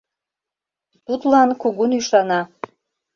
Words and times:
Тудлан 1.05 1.49
кугун 1.61 1.91
ӱшана. 1.99 2.41